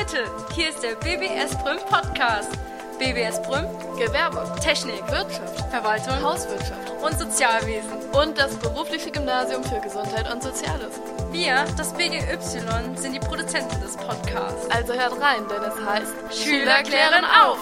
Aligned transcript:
Leute, 0.00 0.24
hier 0.54 0.70
ist 0.70 0.82
der 0.82 0.94
BBS 0.94 1.50
Brüm 1.62 1.76
Podcast. 1.90 2.50
BBS 2.98 3.42
Brüm, 3.42 3.66
Gewerbe, 3.98 4.50
Technik, 4.58 5.06
Wirtschaft, 5.10 5.60
Verwaltung 5.68 6.22
Hauswirtschaft 6.22 6.90
und 7.02 7.18
Sozialwesen. 7.18 7.90
und 8.12 8.38
das 8.38 8.56
berufliche 8.56 9.10
Gymnasium 9.10 9.62
für 9.62 9.78
Gesundheit 9.80 10.32
und 10.32 10.42
Soziales. 10.42 10.98
Wir, 11.32 11.66
das 11.76 11.92
BGY, 11.92 12.96
sind 12.96 13.12
die 13.12 13.20
Produzenten 13.20 13.78
des 13.82 13.94
Podcasts. 13.98 14.70
Also 14.70 14.94
hört 14.94 15.20
rein, 15.20 15.42
denn 15.50 15.62
es 15.64 15.84
heißt 15.84 16.44
Schüler 16.44 16.82
klären 16.82 17.26
auf! 17.26 17.58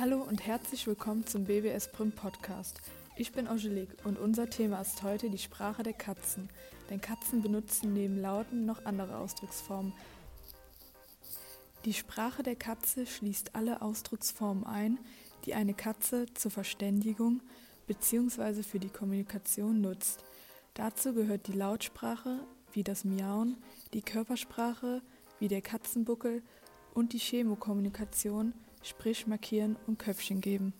Hallo 0.00 0.24
und 0.26 0.46
herzlich 0.46 0.86
willkommen 0.86 1.26
zum 1.26 1.44
BBS 1.44 1.92
Prim 1.92 2.12
Podcast. 2.12 2.80
Ich 3.20 3.32
bin 3.32 3.48
Angelique 3.48 3.96
und 4.04 4.16
unser 4.16 4.48
Thema 4.48 4.80
ist 4.80 5.02
heute 5.02 5.28
die 5.28 5.38
Sprache 5.38 5.82
der 5.82 5.92
Katzen. 5.92 6.48
Denn 6.88 7.00
Katzen 7.00 7.42
benutzen 7.42 7.92
neben 7.92 8.16
Lauten 8.16 8.64
noch 8.64 8.84
andere 8.84 9.16
Ausdrucksformen. 9.16 9.92
Die 11.84 11.94
Sprache 11.94 12.44
der 12.44 12.54
Katze 12.54 13.06
schließt 13.06 13.56
alle 13.56 13.82
Ausdrucksformen 13.82 14.64
ein, 14.64 15.00
die 15.46 15.54
eine 15.54 15.74
Katze 15.74 16.26
zur 16.34 16.52
Verständigung 16.52 17.42
bzw. 17.88 18.62
für 18.62 18.78
die 18.78 18.88
Kommunikation 18.88 19.80
nutzt. 19.80 20.22
Dazu 20.74 21.12
gehört 21.12 21.48
die 21.48 21.54
Lautsprache 21.54 22.46
wie 22.72 22.84
das 22.84 23.04
Miauen, 23.04 23.56
die 23.94 24.02
Körpersprache 24.02 25.02
wie 25.40 25.48
der 25.48 25.60
Katzenbuckel 25.60 26.40
und 26.94 27.12
die 27.12 27.18
Chemokommunikation, 27.18 28.52
sprich 28.84 29.26
markieren 29.26 29.74
und 29.88 29.98
Köpfchen 29.98 30.40
geben. 30.40 30.72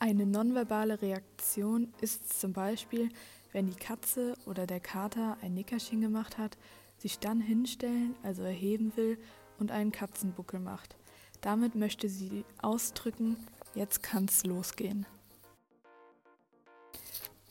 Eine 0.00 0.26
nonverbale 0.26 1.02
Reaktion 1.02 1.92
ist 2.00 2.38
zum 2.38 2.52
Beispiel, 2.52 3.08
wenn 3.52 3.66
die 3.66 3.74
Katze 3.74 4.36
oder 4.46 4.64
der 4.64 4.78
Kater 4.78 5.36
ein 5.42 5.54
Nickerchen 5.54 6.00
gemacht 6.00 6.38
hat, 6.38 6.56
sich 6.98 7.18
dann 7.18 7.40
hinstellen, 7.40 8.14
also 8.22 8.42
erheben 8.42 8.92
will 8.96 9.18
und 9.58 9.72
einen 9.72 9.90
Katzenbuckel 9.90 10.60
macht. 10.60 10.96
Damit 11.40 11.74
möchte 11.74 12.08
sie 12.08 12.44
ausdrücken, 12.62 13.36
jetzt 13.74 14.02
kann's 14.04 14.44
losgehen. 14.44 15.04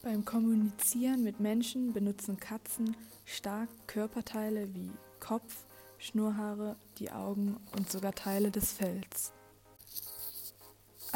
Beim 0.02 0.23
Kommunizieren 0.23 1.23
mit 1.23 1.41
Menschen 1.41 1.91
benutzen 1.91 2.39
Katzen 2.39 2.95
stark 3.25 3.67
Körperteile 3.88 4.73
wie 4.73 4.91
Kopf, 5.19 5.66
Schnurrhaare, 5.97 6.77
die 6.99 7.11
Augen 7.11 7.58
und 7.75 7.91
sogar 7.91 8.14
Teile 8.14 8.52
des 8.52 8.71
Fells. 8.71 9.33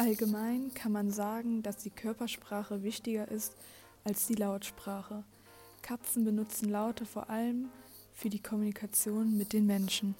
Allgemein 0.02 0.74
kann 0.74 0.90
man 0.90 1.12
sagen, 1.12 1.62
dass 1.62 1.76
die 1.76 1.90
Körpersprache 1.90 2.82
wichtiger 2.82 3.28
ist 3.28 3.54
als 4.02 4.26
die 4.26 4.34
Lautsprache. 4.34 5.22
Katzen 5.80 6.24
benutzen 6.24 6.70
Laute 6.70 7.06
vor 7.06 7.30
allem 7.30 7.68
für 8.12 8.28
die 8.28 8.42
Kommunikation 8.42 9.38
mit 9.38 9.52
den 9.52 9.64
Menschen. 9.64 10.16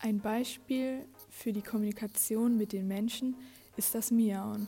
Ein 0.00 0.18
Beispiel 0.18 1.06
für 1.30 1.52
die 1.52 1.62
Kommunikation 1.62 2.56
mit 2.56 2.72
den 2.72 2.88
Menschen 2.88 3.36
ist 3.76 3.94
das 3.94 4.10
Miauen. 4.10 4.66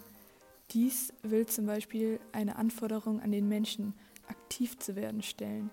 Dies 0.70 1.12
will 1.22 1.46
zum 1.46 1.66
Beispiel 1.66 2.20
eine 2.30 2.54
Anforderung 2.54 3.20
an 3.20 3.32
den 3.32 3.48
Menschen, 3.48 3.94
aktiv 4.28 4.78
zu 4.78 4.94
werden, 4.94 5.20
stellen. 5.20 5.70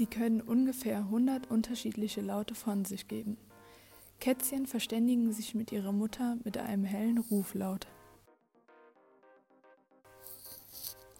Sie 0.00 0.06
können 0.06 0.40
ungefähr 0.40 0.96
100 0.96 1.50
unterschiedliche 1.50 2.22
Laute 2.22 2.54
von 2.54 2.86
sich 2.86 3.06
geben. 3.06 3.36
Kätzchen 4.18 4.66
verständigen 4.66 5.30
sich 5.34 5.54
mit 5.54 5.72
ihrer 5.72 5.92
Mutter 5.92 6.38
mit 6.42 6.56
einem 6.56 6.84
hellen 6.84 7.18
Ruflaut. 7.18 7.86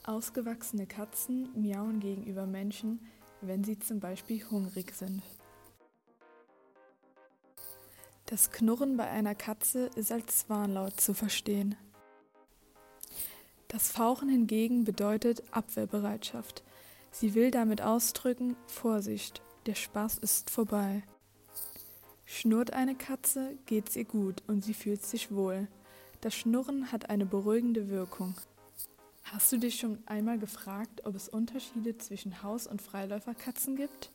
Ausgewachsene 0.07 0.87
Katzen 0.87 1.51
miauen 1.61 2.01
gegenüber 2.01 2.47
Menschen, 2.47 3.07
wenn 3.43 3.65
sie 3.65 3.79
zum 3.79 4.01
Beispiel 4.01 4.43
hungrig 4.51 4.95
sind. 4.95 5.23
Das 8.25 8.51
Knurren 8.51 8.97
bei 8.97 9.11
einer 9.11 9.35
Katze 9.35 9.91
ist 9.95 10.11
als 10.11 10.49
Warnlaut 10.49 10.99
zu 10.99 11.13
verstehen. 11.13 11.77
Das 13.69 13.91
Fauchen 13.91 14.31
hingegen 14.31 14.85
bedeutet 14.85 15.43
Abwehrbereitschaft. 15.51 16.65
Sie 17.11 17.35
will 17.35 17.51
damit 17.51 17.83
ausdrücken, 17.83 18.57
Vorsicht, 18.67 19.43
der 19.67 19.75
Spaß 19.75 20.19
ist 20.19 20.51
vorbei. 20.51 21.03
Schnurrt 22.25 22.73
eine 22.73 22.95
Katze, 22.95 23.59
geht's 23.67 23.97
ihr 23.97 24.05
gut 24.05 24.43
und 24.47 24.65
sie 24.65 24.75
fühlt 24.75 25.03
sich 25.03 25.33
wohl. 25.33 25.69
Das 26.21 26.35
Schnurren 26.35 26.93
hat 26.93 27.11
eine 27.11 27.27
beruhigende 27.27 27.89
Wirkung. 27.89 28.35
Hast 29.25 29.53
du 29.53 29.59
dich 29.59 29.79
schon 29.79 29.99
einmal 30.07 30.39
gefragt, 30.39 31.05
ob 31.05 31.15
es 31.15 31.29
Unterschiede 31.29 31.97
zwischen 31.99 32.43
Haus- 32.43 32.67
und 32.67 32.83
Freiläuferkatzen 32.83 33.77
gibt? 33.77 34.13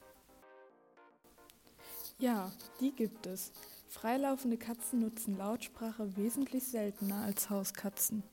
Ja, 2.18 2.52
die 2.80 2.92
gibt 2.92 3.26
es. 3.26 3.52
Freilaufende 3.90 4.58
Katzen 4.58 5.00
nutzen 5.00 5.38
Lautsprache 5.38 6.16
wesentlich 6.18 6.64
seltener 6.66 7.24
als 7.24 7.50
Hauskatzen. 7.50 8.24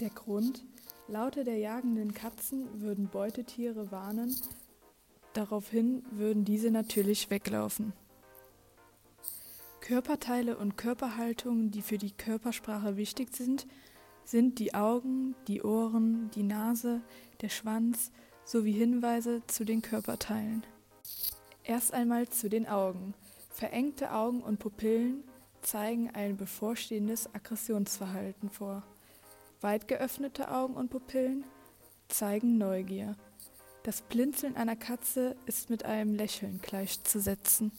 Der 0.00 0.10
Grund? 0.10 0.64
Laute 1.10 1.42
der 1.42 1.58
jagenden 1.58 2.14
Katzen 2.14 2.80
würden 2.80 3.08
Beutetiere 3.08 3.90
warnen, 3.90 4.36
daraufhin 5.32 6.04
würden 6.12 6.44
diese 6.44 6.70
natürlich 6.70 7.30
weglaufen. 7.30 7.92
Körperteile 9.80 10.56
und 10.56 10.76
Körperhaltungen, 10.76 11.72
die 11.72 11.82
für 11.82 11.98
die 11.98 12.12
Körpersprache 12.12 12.96
wichtig 12.96 13.34
sind, 13.34 13.66
sind 14.24 14.60
die 14.60 14.72
Augen, 14.74 15.34
die 15.48 15.62
Ohren, 15.62 16.30
die 16.36 16.44
Nase, 16.44 17.00
der 17.40 17.48
Schwanz 17.48 18.12
sowie 18.44 18.72
Hinweise 18.72 19.42
zu 19.48 19.64
den 19.64 19.82
Körperteilen. 19.82 20.64
Erst 21.64 21.92
einmal 21.92 22.28
zu 22.28 22.48
den 22.48 22.68
Augen. 22.68 23.14
Verengte 23.48 24.12
Augen 24.12 24.42
und 24.42 24.60
Pupillen 24.60 25.24
zeigen 25.60 26.08
ein 26.10 26.36
bevorstehendes 26.36 27.34
Aggressionsverhalten 27.34 28.48
vor. 28.48 28.84
Weit 29.62 29.88
geöffnete 29.88 30.50
Augen 30.50 30.74
und 30.74 30.90
Pupillen 30.90 31.44
zeigen 32.08 32.56
Neugier. 32.56 33.14
Das 33.82 34.00
Blinzeln 34.00 34.56
einer 34.56 34.76
Katze 34.76 35.36
ist 35.44 35.68
mit 35.68 35.84
einem 35.84 36.14
Lächeln 36.14 36.60
gleichzusetzen. 36.62 37.70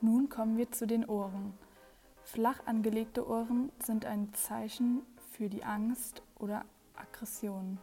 Nun 0.00 0.28
kommen 0.28 0.56
wir 0.56 0.72
zu 0.72 0.86
den 0.86 1.08
Ohren. 1.08 1.54
Flach 2.24 2.66
angelegte 2.66 3.28
Ohren 3.28 3.70
sind 3.84 4.04
ein 4.04 4.34
Zeichen 4.34 5.02
für 5.32 5.48
die 5.48 5.62
Angst 5.62 6.22
oder 6.38 6.64
Aggression. 6.96 7.78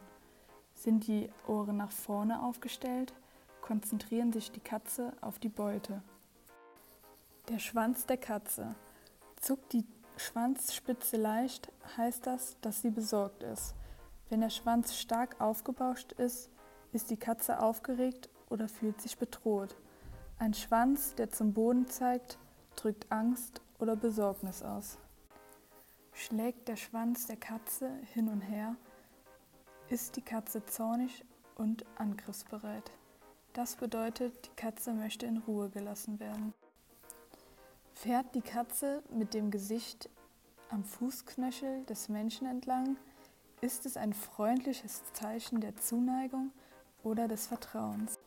Sind 0.74 1.06
die 1.06 1.30
Ohren 1.46 1.78
nach 1.78 1.90
vorne 1.90 2.42
aufgestellt, 2.42 3.14
konzentrieren 3.62 4.32
sich 4.32 4.52
die 4.52 4.60
Katze 4.60 5.14
auf 5.22 5.38
die 5.38 5.48
Beute. 5.48 6.02
Der 7.48 7.58
Schwanz 7.58 8.04
der 8.04 8.18
Katze. 8.18 8.74
Zuckt 9.40 9.72
die 9.72 9.84
Schwanzspitze 10.16 11.16
leicht, 11.16 11.70
heißt 11.96 12.26
das, 12.26 12.56
dass 12.60 12.82
sie 12.82 12.90
besorgt 12.90 13.42
ist. 13.42 13.74
Wenn 14.28 14.40
der 14.40 14.50
Schwanz 14.50 14.96
stark 14.96 15.40
aufgebauscht 15.40 16.12
ist, 16.12 16.50
ist 16.92 17.10
die 17.10 17.16
Katze 17.16 17.60
aufgeregt 17.60 18.30
oder 18.48 18.68
fühlt 18.68 19.00
sich 19.00 19.18
bedroht. 19.18 19.76
Ein 20.38 20.54
Schwanz, 20.54 21.14
der 21.14 21.30
zum 21.30 21.52
Boden 21.52 21.86
zeigt, 21.88 22.38
drückt 22.76 23.10
Angst 23.10 23.60
oder 23.78 23.96
Besorgnis 23.96 24.62
aus. 24.62 24.98
Schlägt 26.12 26.68
der 26.68 26.76
Schwanz 26.76 27.26
der 27.26 27.36
Katze 27.36 27.90
hin 28.12 28.28
und 28.28 28.40
her, 28.40 28.76
ist 29.88 30.16
die 30.16 30.22
Katze 30.22 30.64
zornig 30.64 31.24
und 31.56 31.84
angriffsbereit. 31.96 32.90
Das 33.52 33.76
bedeutet, 33.76 34.46
die 34.46 34.56
Katze 34.56 34.92
möchte 34.92 35.26
in 35.26 35.38
Ruhe 35.38 35.70
gelassen 35.70 36.18
werden. 36.18 36.54
Fährt 37.94 38.34
die 38.34 38.42
Katze 38.42 39.02
mit 39.10 39.32
dem 39.32 39.50
Gesicht 39.50 40.10
am 40.68 40.84
Fußknöchel 40.84 41.84
des 41.84 42.08
Menschen 42.08 42.46
entlang, 42.46 42.96
ist 43.60 43.86
es 43.86 43.96
ein 43.96 44.12
freundliches 44.12 45.02
Zeichen 45.12 45.60
der 45.60 45.76
Zuneigung 45.76 46.50
oder 47.02 47.28
des 47.28 47.46
Vertrauens. 47.46 48.18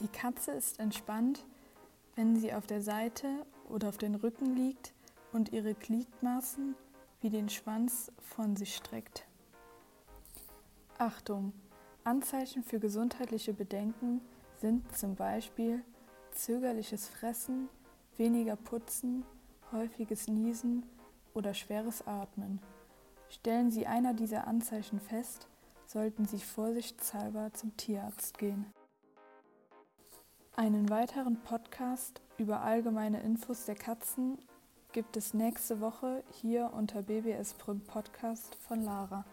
Die 0.00 0.08
Katze 0.08 0.52
ist 0.52 0.78
entspannt, 0.78 1.44
wenn 2.14 2.36
sie 2.36 2.54
auf 2.54 2.66
der 2.66 2.80
Seite 2.80 3.28
oder 3.68 3.88
auf 3.88 3.98
den 3.98 4.14
Rücken 4.14 4.56
liegt 4.56 4.94
und 5.32 5.52
ihre 5.52 5.74
Gliedmaßen 5.74 6.74
wie 7.20 7.30
den 7.30 7.48
Schwanz 7.48 8.10
von 8.18 8.56
sich 8.56 8.74
streckt. 8.74 9.26
Achtung! 10.98 11.52
Anzeichen 12.04 12.64
für 12.64 12.80
gesundheitliche 12.80 13.52
Bedenken 13.52 14.22
sind 14.56 14.96
zum 14.96 15.14
Beispiel 15.14 15.84
zögerliches 16.32 17.08
Fressen, 17.08 17.68
weniger 18.16 18.56
Putzen, 18.56 19.24
häufiges 19.72 20.28
Niesen 20.28 20.84
oder 21.34 21.54
schweres 21.54 22.06
Atmen. 22.06 22.60
Stellen 23.28 23.70
Sie 23.70 23.86
einer 23.86 24.14
dieser 24.14 24.46
Anzeichen 24.46 25.00
fest, 25.00 25.48
sollten 25.86 26.26
Sie 26.26 26.38
vorsichtshalber 26.38 27.52
zum 27.52 27.76
Tierarzt 27.76 28.38
gehen. 28.38 28.66
Einen 30.54 30.90
weiteren 30.90 31.40
Podcast 31.42 32.20
über 32.36 32.60
allgemeine 32.60 33.20
Infos 33.22 33.64
der 33.64 33.74
Katzen 33.74 34.38
gibt 34.92 35.16
es 35.16 35.32
nächste 35.32 35.80
Woche 35.80 36.22
hier 36.32 36.70
unter 36.74 37.02
BBS 37.02 37.54
Prüm 37.54 37.80
Podcast 37.80 38.54
von 38.56 38.82
Lara. 38.82 39.24